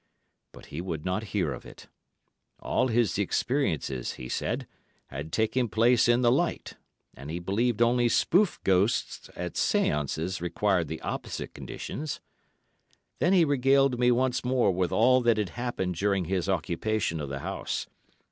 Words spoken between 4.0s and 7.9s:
he said, had taken place in the light, and he believed